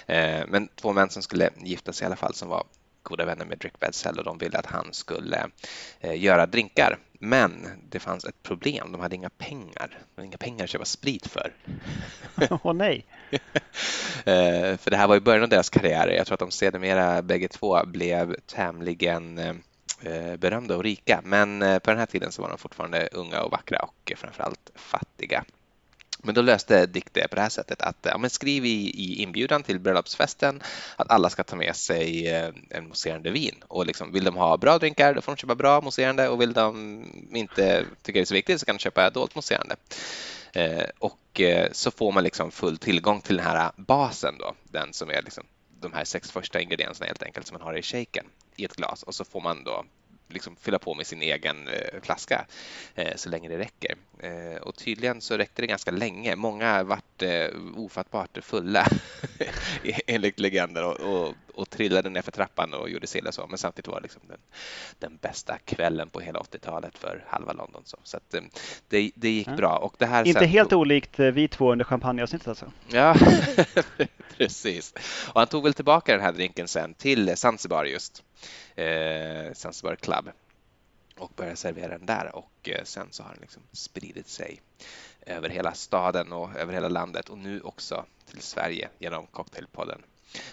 [0.06, 2.63] Eh, men två män som skulle gifta sig i alla fall som var
[3.04, 5.48] goda vänner med Drick Bedsell och de ville att han skulle
[6.00, 6.98] eh, göra drinkar.
[7.25, 8.91] Men det fanns ett problem.
[8.91, 9.89] De hade inga pengar.
[9.89, 11.53] De hade inga pengar att köpa sprit för.
[12.49, 13.05] Åh oh, nej!
[14.25, 16.12] eh, för det här var i början av deras karriärer.
[16.12, 21.21] Jag tror att de sedermera bägge två blev tämligen eh, berömda och rika.
[21.23, 24.71] Men eh, på den här tiden så var de fortfarande unga och vackra och framförallt
[24.75, 25.43] fattiga.
[26.25, 29.21] Men då löste Dick det på det här sättet att ja, men skriv i, i
[29.21, 30.62] inbjudan till bröllopsfesten
[30.95, 33.55] att alla ska ta med sig eh, en mousserande vin.
[33.67, 36.53] Och liksom, vill de ha bra drinkar då får de köpa bra mousserande och vill
[36.53, 39.75] de inte tycka det är så viktigt så kan de köpa dolt mousserande.
[40.53, 44.93] Eh, och eh, så får man liksom full tillgång till den här basen då, den
[44.93, 45.43] som är liksom
[45.79, 49.03] de här sex första ingredienserna helt enkelt som man har i shaken i ett glas
[49.03, 49.86] och så får man då
[50.27, 52.45] liksom fylla på med sin egen eh, flaska
[52.95, 53.95] eh, så länge det räcker.
[54.19, 56.36] Eh, och tydligen så räckte det ganska länge.
[56.36, 58.88] Många vart eh, ofattbart fulla
[60.07, 63.48] enligt legender och, och, och trillade ner för trappan och gjorde sill och så.
[63.48, 64.39] Men samtidigt var det liksom den,
[65.00, 67.82] den bästa kvällen på hela 80-talet för halva London.
[67.86, 68.36] Så, så att,
[68.88, 69.56] det, det gick ja.
[69.56, 69.78] bra.
[69.78, 70.80] Och det här Inte helt tog...
[70.80, 72.72] olikt vi två under champagneavsnittet alltså?
[72.88, 73.16] Ja,
[74.38, 74.94] precis.
[75.34, 78.24] Och han tog väl tillbaka den här drinken sen till Zanzibar just
[78.76, 80.30] eh, Zanzibar Club
[81.18, 84.62] och började servera den där och eh, sen så har den liksom spridit sig
[85.26, 90.02] över hela staden och över hela landet och nu också till Sverige genom Cocktailpodden.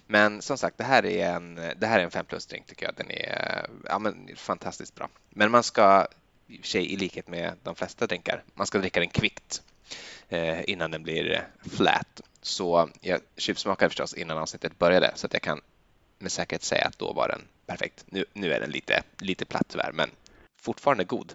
[0.06, 2.94] Men som sagt, det här är en, det här är en 5 plus-drink tycker jag.
[2.96, 5.08] Den är ja, men, fantastiskt bra.
[5.30, 6.06] Men man ska,
[6.46, 9.62] i och för sig i likhet med de flesta drinkar, man ska dricka den kvickt
[10.28, 12.20] eh, innan den blir flat.
[12.42, 15.60] Så jag tjuvsmakade förstås innan avsnittet började så att jag kan
[16.18, 18.04] med säkerhet säga att då var den perfekt.
[18.06, 20.10] Nu, nu är den lite, lite platt tyvärr, men
[20.60, 21.32] fortfarande god.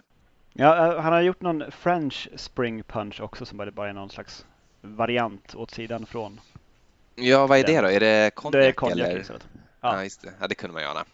[0.52, 4.44] Ja, eh, han har gjort någon French Spring Punch också som bara är någon slags
[4.80, 6.40] variant åt sidan från.
[7.16, 7.88] Ja, vad är det då?
[7.88, 8.62] Är det konjak?
[8.62, 9.26] Det är konjak eller?
[9.28, 9.38] Ja.
[9.80, 10.32] ja, just det.
[10.40, 11.04] Ja, det kunde man ju ana.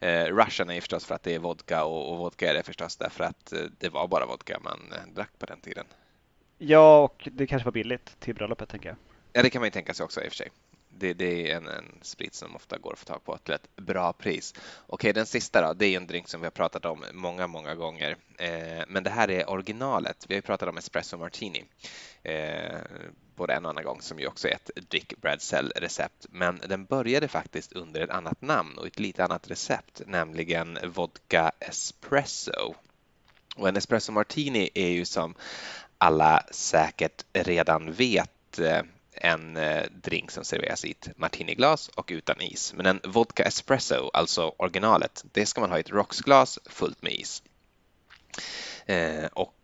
[0.00, 2.62] Eh, Russian är ju förstås för att det är vodka och, och vodka är det
[2.62, 5.86] förstås därför att eh, det var bara vodka man eh, drack på den tiden.
[6.58, 8.96] Ja, och det kanske var billigt till bröllopet tänker jag.
[9.32, 10.50] Ja, det kan man ju tänka sig också i och för sig
[10.98, 13.76] det, det är en, en, sprit som ofta går att få tag på till ett
[13.76, 14.54] bra pris.
[14.86, 17.74] Okej, den sista då, det är en drink som vi har pratat om många, många
[17.74, 18.16] gånger.
[18.38, 20.24] Eh, men det här är originalet.
[20.28, 21.64] Vi har ju pratat om espresso martini
[22.22, 22.78] eh,
[23.36, 26.26] både en och annan gång som ju också är ett Dick Bradsell-recept.
[26.30, 31.52] Men den började faktiskt under ett annat namn och ett lite annat recept, nämligen vodka
[31.60, 32.74] espresso.
[33.56, 35.34] Och en espresso martini är ju som
[35.98, 42.40] alla säkert redan vet eh, en eh, drink som serveras i ett martiniglas och utan
[42.40, 42.74] is.
[42.76, 47.12] Men en vodka espresso, alltså originalet, det ska man ha i ett rocksglas fullt med
[47.12, 47.42] is.
[48.86, 49.54] Eh, och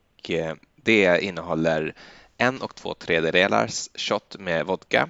[0.77, 1.95] det innehåller
[2.37, 5.09] en och två tredjedelars shot med vodka,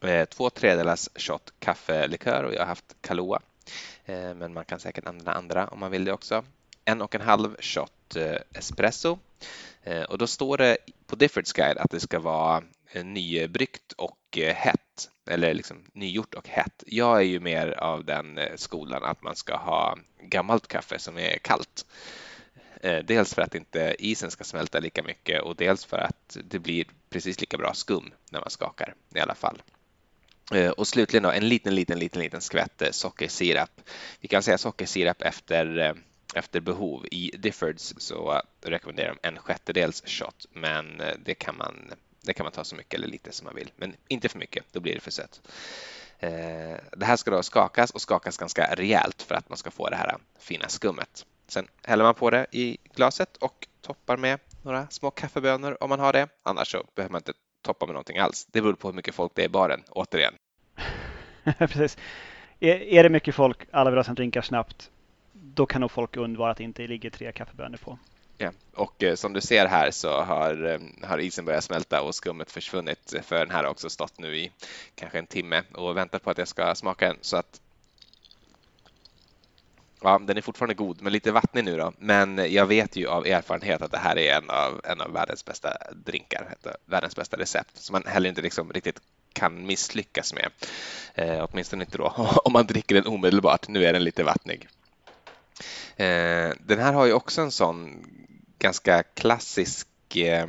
[0.00, 3.40] eh, två tredjedelars shot kaffelikör och jag har haft Kahlua.
[4.04, 6.44] Eh, men man kan säkert använda andra om man vill det också.
[6.84, 9.18] En och en halv shot eh, espresso
[10.08, 12.62] och då står det på Diffords guide att det ska vara
[13.02, 16.84] nybryggt och hett eller liksom nygjort och hett.
[16.86, 21.38] Jag är ju mer av den skolan att man ska ha gammalt kaffe som är
[21.38, 21.86] kallt.
[22.84, 26.58] Eh, dels för att inte isen ska smälta lika mycket och dels för att det
[26.58, 29.62] blir precis lika bra skum när man skakar i alla fall.
[30.52, 33.80] Eh, och slutligen då, en liten, liten, liten, liten skvätt eh, sockersirap.
[34.20, 35.94] Vi kan säga sockersirap efter,
[36.34, 37.06] efter behov.
[37.10, 42.52] I Diffords så rekommenderar de en sjättedels shot, men det kan man det kan man
[42.52, 45.00] ta så mycket eller lite som man vill, men inte för mycket, då blir det
[45.00, 45.40] för sött.
[46.96, 49.96] Det här ska då skakas och skakas ganska rejält för att man ska få det
[49.96, 51.26] här fina skummet.
[51.46, 56.00] Sen häller man på det i glaset och toppar med några små kaffebönor om man
[56.00, 56.28] har det.
[56.42, 58.46] Annars så behöver man inte toppa med någonting alls.
[58.50, 60.34] Det beror på hur mycket folk det är i baren, återigen.
[61.58, 61.98] Precis.
[62.60, 64.90] Är det mycket folk, alla vill ha sina drinkar snabbt,
[65.32, 67.98] då kan nog folk undvara att det inte ligger tre kaffebönor på.
[68.38, 68.50] Ja.
[68.74, 72.50] Och eh, som du ser här så har, eh, har isen börjat smälta och skummet
[72.50, 74.52] försvunnit för den här har också stått nu i
[74.94, 77.60] kanske en timme och väntat på att jag ska smaka den så att
[80.04, 81.92] Ja, den är fortfarande god, men lite vattnig nu då.
[81.98, 85.44] Men jag vet ju av erfarenhet att det här är en av, en av världens
[85.44, 86.54] bästa drinkar,
[86.86, 89.00] världens bästa recept, som man heller inte liksom riktigt
[89.32, 90.50] kan misslyckas med.
[91.14, 92.08] Eh, åtminstone inte då
[92.44, 93.68] om man dricker den omedelbart.
[93.68, 94.68] Nu är den lite vattnig.
[95.96, 98.04] Eh, den här har ju också en sån
[98.58, 100.46] ganska klassisk eh,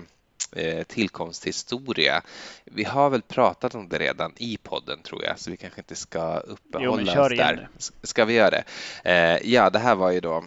[0.56, 2.22] eh, tillkomsthistoria.
[2.66, 5.96] Vi har väl pratat om det redan i podden tror jag, så vi kanske inte
[5.96, 7.70] ska uppehålla jo, oss där.
[8.04, 8.64] Ska vi göra det?
[9.04, 10.44] Eh, ja, det här var ju då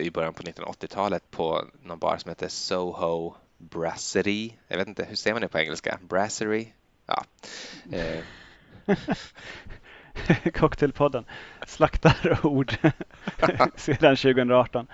[0.00, 4.52] i början på 1980-talet på någon bar som heter Soho Brasserie.
[4.68, 5.98] Jag vet inte, hur säger man det på engelska?
[6.08, 6.66] Brasserie?
[7.06, 7.24] Ja.
[10.54, 11.24] Cocktailpodden
[11.66, 12.72] slaktar ord
[13.76, 14.86] sedan 2018.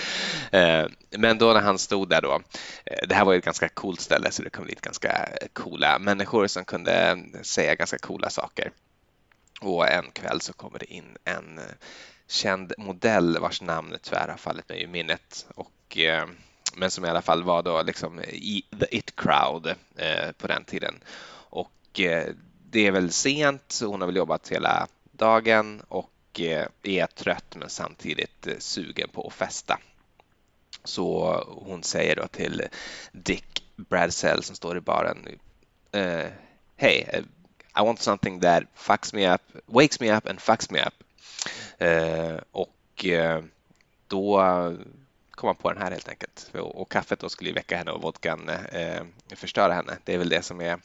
[0.52, 2.40] Eh, men då när han stod där då,
[2.84, 5.98] eh, det här var ju ett ganska coolt ställe så det kom dit ganska coola
[5.98, 8.70] människor som kunde säga ganska coola saker.
[9.60, 11.64] Och en kväll så kommer det in en eh,
[12.28, 15.46] känd modell vars namn tyvärr har fallit mig i minnet.
[15.54, 15.98] Och,
[16.74, 19.74] men som i alla fall var då liksom i the it crowd
[20.38, 20.94] på den tiden.
[21.50, 22.00] Och
[22.70, 27.70] det är väl sent, hon har väl jobbat hela dagen och Eh, är trött men
[27.70, 29.78] samtidigt eh, sugen på att festa.
[30.84, 31.34] Så
[31.66, 32.62] hon säger då till
[33.12, 35.28] Dick Bradsell som står i baren
[35.96, 36.26] uh,
[36.76, 37.04] Hey,
[37.76, 40.94] I want something that fucks me up, wakes me up and fucks me up.
[41.82, 43.44] Uh, och uh,
[44.06, 44.42] då
[45.30, 46.50] kom han på den här helt enkelt.
[46.54, 48.50] Och, och kaffet då skulle väcka henne och vodkan
[49.34, 49.98] förstöra henne.
[50.04, 50.78] Det är väl det som är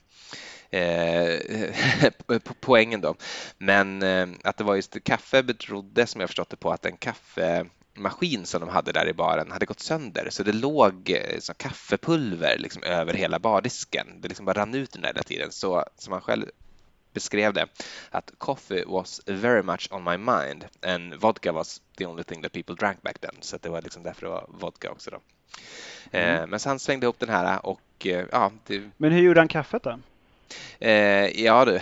[0.69, 2.10] eh,
[2.60, 3.15] poängen då.
[3.58, 6.97] Men eh, att det var just kaffe berodde som jag förstått det på att en
[6.97, 12.58] kaffemaskin som de hade där i baren hade gått sönder så det låg så kaffepulver
[12.58, 14.08] liksom över hela bardisken.
[14.21, 16.45] Det liksom bara rann ut den där hela tiden så som han själv
[17.17, 17.67] beskrev det
[18.12, 22.51] att coffee was very much on my mind and vodka was the only thing that
[22.51, 23.36] people drank back then.
[23.41, 25.19] Så det var liksom därför det var vodka också då.
[26.12, 26.41] Mm.
[26.41, 28.51] Eh, men så han svängde ihop den här och eh, ja.
[28.67, 28.89] Det...
[28.97, 29.99] Men hur gjorde han kaffet då?
[30.79, 30.91] Eh,
[31.43, 31.71] ja du.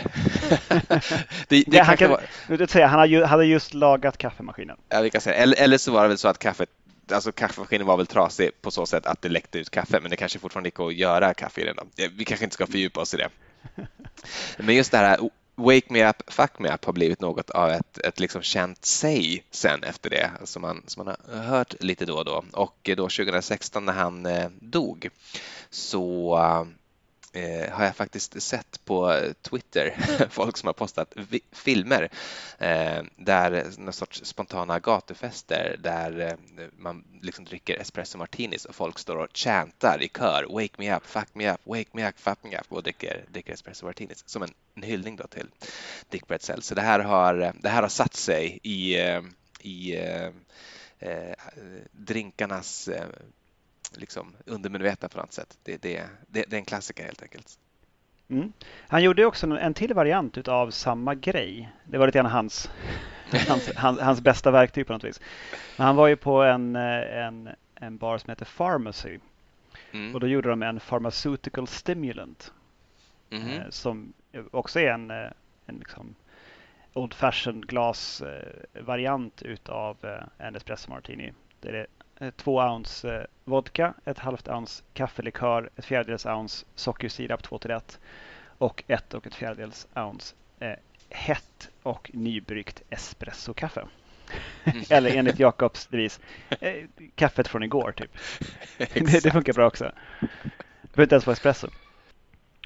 [1.47, 2.67] det, det han, kan, var...
[2.67, 4.77] säga, han hade just lagat kaffemaskinen.
[4.89, 5.35] Ja, vi kan säga.
[5.35, 6.69] Eller, eller så var det väl så att kaffet
[7.11, 10.17] Alltså kaffemaskinen var väl trasig på så sätt att det läckte ut kaffe, men det
[10.17, 11.75] kanske fortfarande gick att göra kaffe i den.
[11.75, 11.83] Då.
[12.17, 13.29] Vi kanske inte ska fördjupa oss i det.
[14.57, 15.19] Men just det här
[15.55, 19.43] Wake Me Up, Fuck Me Up har blivit något av ett, ett liksom känt säg
[19.51, 22.43] sen efter det som man, som man har hört lite då och då.
[22.53, 25.09] Och då 2016 när han eh, dog
[25.69, 26.37] så
[27.35, 29.95] eh, har jag faktiskt sett på Twitter
[30.29, 31.13] folk som har postat
[31.51, 32.09] filmer
[32.57, 38.99] eh, där någon sorts spontana gatufester där eh, man liksom dricker espresso martinis och folk
[38.99, 42.43] står och chantar i kör Wake me up, fuck me up, wake me up, fuck
[42.43, 45.47] me up och dricker, dricker espresso martinis som en, en hyllning då till
[46.09, 46.61] Dick Bretzell.
[46.61, 49.21] Så det här har, eh, det här har satt sig i, eh,
[49.61, 50.29] i eh,
[50.99, 51.35] eh,
[51.91, 53.05] drinkarnas eh,
[53.97, 55.57] liksom undermedvetna på något sätt.
[55.63, 57.59] Det, det, det, det är en klassiker helt enkelt.
[58.27, 58.53] Mm.
[58.87, 61.69] Han gjorde också en till variant av samma grej.
[61.83, 62.69] Det var lite grann hans,
[63.47, 65.21] hans, hans, hans, bästa verktyg på något vis.
[65.77, 69.19] Men han var ju på en, en, en bar som heter Pharmacy.
[69.91, 70.13] Mm.
[70.13, 72.53] Och då gjorde de en pharmaceutical stimulant.
[73.29, 73.71] Mm.
[73.71, 74.13] Som
[74.51, 76.15] också är en, en liksom
[76.93, 78.23] old fashion glas
[78.73, 79.97] variant utav
[80.37, 81.33] en espresso martini.
[81.59, 82.04] Det är Eh,
[82.35, 87.99] två ounce eh, vodka, ett halvt ounce kaffelikör, ett fjärdedels ounce sockersirap 2 till 1
[88.57, 90.73] och ett och ett fjärdedels ounce eh,
[91.09, 93.85] hett och nybryggt espressokaffe.
[94.63, 94.83] Mm.
[94.89, 96.19] Eller enligt Jakobs devis,
[96.59, 98.11] eh, kaffet från igår typ.
[98.77, 99.91] det, det, funkar bra också.
[100.81, 101.67] Det behöver inte ens vara espresso.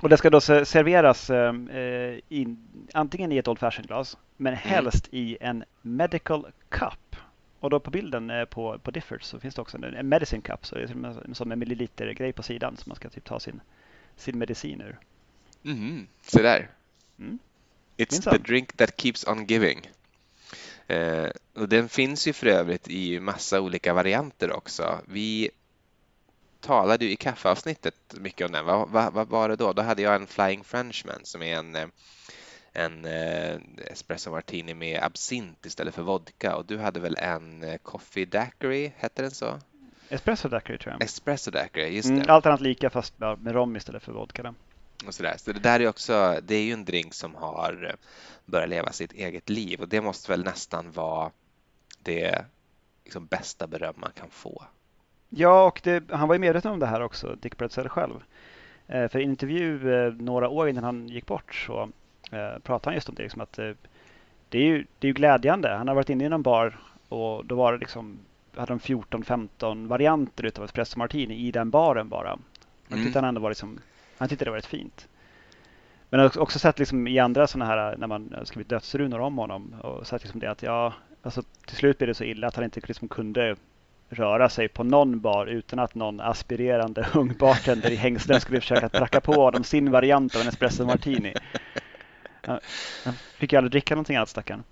[0.01, 4.63] Och det ska då serveras eh, in, antingen i ett Old Fashion-glas men mm.
[4.63, 5.25] helst mm.
[5.25, 7.08] i en Medical Cup.
[7.59, 10.41] Och då på bilden eh, på, på Difford så finns det också en, en medicine
[10.41, 13.39] cup, så det är en sån med milliliter-grej på sidan så man ska typ ta
[13.39, 13.61] sin,
[14.15, 14.99] sin medicin ur.
[15.63, 16.69] Mm, så där.
[17.19, 17.39] Mm.
[17.97, 19.91] It's the drink that keeps on giving.
[20.87, 25.01] Eh, och den finns ju för övrigt i massa olika varianter också.
[25.05, 25.49] Vi
[26.59, 28.65] talade ju i kaffeavsnittet mycket om den.
[28.65, 29.73] Vad, vad, vad var det då?
[29.73, 31.87] Då hade jag en Flying Frenchman som är en eh,
[32.73, 33.59] en eh,
[33.91, 38.93] espresso martini med absint istället för vodka och du hade väl en eh, coffee daiquiri,
[38.97, 39.59] hette den så?
[40.09, 41.03] Espresso daiquiri tror jag.
[41.03, 42.23] Espresso daiquiri, just mm, det.
[42.23, 44.53] Mm, allt annat lika fast med rom istället för vodka.
[45.07, 45.35] Och sådär.
[45.37, 47.95] Så det där är också, det är ju en drink som har eh,
[48.45, 51.31] börjat leva sitt eget liv och det måste väl nästan vara
[52.03, 52.45] det
[53.03, 54.63] liksom bästa beröm man kan få.
[55.29, 58.23] Ja, och det, han var ju medveten om det här också, Dick Bradsell själv.
[58.87, 59.79] För i en intervju
[60.19, 61.89] några år innan han gick bort så
[62.31, 63.23] eh, pratade han just om det.
[63.23, 63.71] Liksom att, eh,
[64.49, 65.69] det, är ju, det är ju glädjande.
[65.69, 66.77] Han har varit inne i någon bar
[67.09, 68.19] och då var det liksom,
[68.55, 72.29] hade de 14-15 varianter utav espresso martini i den baren bara.
[72.29, 72.39] Han
[72.91, 73.03] Mm.
[73.05, 73.79] tyckte han ändå var liksom,
[74.17, 75.07] han tyckte det var rätt fint.
[76.09, 79.37] Men jag har också sett liksom i andra sådana här, när man skrivit dödsrunor om
[79.37, 82.55] honom och sett liksom det att ja, alltså till slut blev det så illa att
[82.55, 83.55] han inte liksom kunde
[84.09, 88.89] röra sig på någon bar utan att någon aspirerande ung bartender i hängslen skulle försöka
[88.89, 91.33] pracka på honom sin variant av en espresso martini.
[92.43, 92.59] Han
[93.03, 94.63] han fick ju aldrig dricka någonting annat stackaren.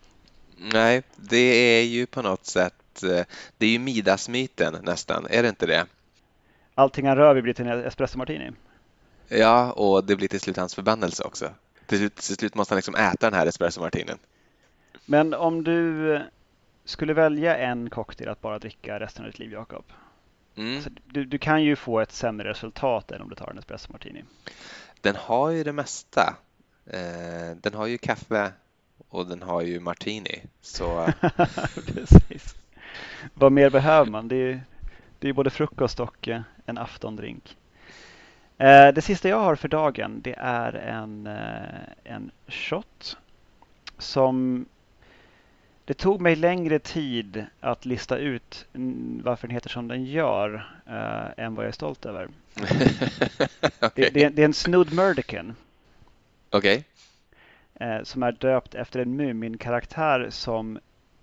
[0.57, 3.25] Nej, det är ju på något sätt, eh,
[3.57, 5.85] det är ju Midasmyten nästan, är det inte det?
[6.75, 8.51] Allting han rör blir till en espresso martini.
[9.27, 11.49] Ja, och det blir till slut hans förbannelse också.
[11.85, 14.17] Till slut, till slut måste han liksom äta den här espresso martinen.
[15.05, 16.21] Men om du eh,
[16.85, 19.85] skulle välja en cocktail att bara dricka resten av ditt liv, Jakob.
[20.55, 20.75] Mm.
[20.75, 23.91] Alltså, du, du kan ju få ett sämre resultat än om du tar en espresso
[23.91, 24.23] martini.
[25.01, 26.35] Den har ju det mesta.
[26.89, 28.51] Eh, Den har ju kaffe
[29.09, 30.41] och den har ju martini.
[30.61, 31.07] Så
[31.93, 32.55] Precis.
[33.33, 34.27] Vad mer behöver man?
[34.27, 34.61] Det är,
[35.19, 37.57] det är både frukost och eh, en aftondrink.
[38.57, 41.27] Eh, Det sista jag har för dagen det är en,
[42.03, 43.17] en shot
[43.97, 44.65] som
[45.85, 48.65] det tog mig längre tid att lista ut
[49.23, 50.69] varför den heter som den gör
[51.37, 52.27] än vad jag är stolt över.
[53.37, 53.49] Det,
[53.81, 54.11] okej.
[54.13, 55.55] det, är- det är en Snood Murdican
[56.49, 56.85] Okej.
[57.73, 60.79] eh, som är döpt efter en Mumin-karaktär som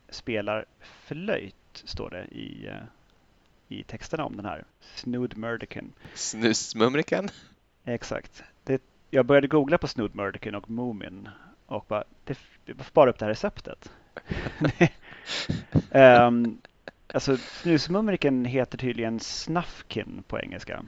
[0.08, 2.82] spelar flöjt, står det i, eh,
[3.68, 4.64] i texterna om den här.
[4.94, 5.92] Snood Murdican.
[7.84, 8.42] Exakt.
[8.64, 11.28] Det, jag började googla på Snood Murdican och Moomin
[11.66, 13.90] och bara, det, får bara upp det här receptet.
[15.90, 16.58] um,
[17.14, 20.84] alltså, Snusmumriken heter tydligen Snufkin på engelska.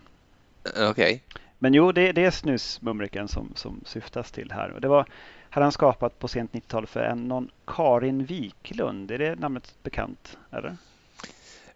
[0.91, 1.23] Okej.
[1.59, 4.71] Men jo, det, det är snusmumriken som, som syftas till här.
[4.71, 5.07] Och det var,
[5.51, 9.11] hade han skapat på sent 90-tal för en någon Karin Wiklund.
[9.11, 10.39] Är det namnet bekant?
[10.51, 10.77] Eller?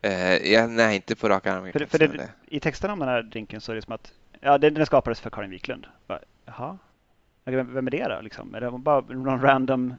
[0.03, 1.73] Eh, ja, nej, inte på rak arm.
[1.73, 4.13] För, för säga det, I texten om den här drinken så är det som att
[4.41, 5.87] ja, den, den skapades för Karin Wiklund.
[6.07, 6.79] Bara, Jaha,
[7.45, 8.21] vem, vem är det då?
[8.21, 8.55] Liksom?
[8.55, 9.95] Är det bara någon random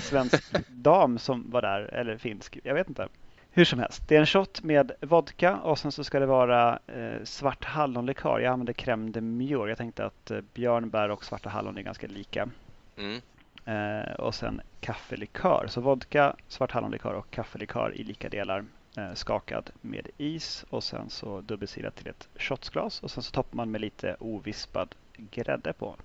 [0.00, 1.80] svensk dam som var där?
[1.94, 2.58] Eller finsk?
[2.64, 3.08] Jag vet inte.
[3.56, 6.78] Hur som helst, det är en shot med vodka och sen så ska det vara
[6.86, 8.40] eh, svart hallonlikör.
[8.40, 9.68] Jag använder crème de mure.
[9.68, 12.48] Jag tänkte att eh, björnbär och svarta hallon är ganska lika.
[12.96, 13.20] Mm.
[13.64, 15.66] Eh, och sen kaffelikör.
[15.68, 18.64] Så vodka, svart hallonlikör och kaffelikör i lika delar.
[18.96, 23.02] Eh, skakad med is och sen så dubbelsilat till ett shotsglas.
[23.02, 25.96] Och sen så toppar man med lite ovispad grädde på.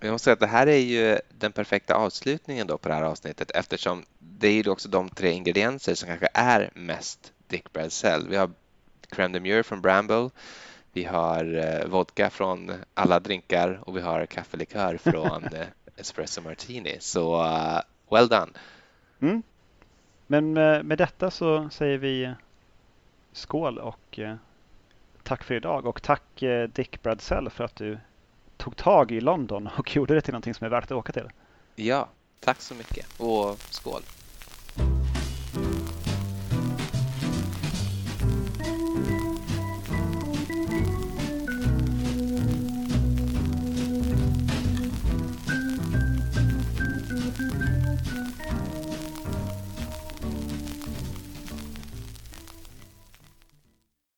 [0.00, 3.02] Jag måste säga att det här är ju den perfekta avslutningen då på det här
[3.02, 8.28] avsnittet eftersom det är ju också de tre ingredienser som kanske är mest Dick Bradsell.
[8.28, 8.50] Vi har
[9.10, 10.30] crème de mure från Bramble,
[10.92, 16.96] vi har eh, vodka från alla drinkar och vi har kaffelikör från eh, Espresso Martini.
[17.00, 17.80] Så eh,
[18.10, 18.52] well done!
[19.20, 19.42] Mm.
[20.26, 22.34] Men med, med detta så säger vi
[23.32, 24.20] skål och
[25.22, 25.86] tack för idag.
[25.86, 26.42] Och tack
[26.72, 27.98] Dick Bradsell för att du
[28.60, 31.28] tog tag i London och gjorde det till någonting som är värt att åka till.
[31.74, 32.08] Ja,
[32.40, 34.02] tack så mycket och skål!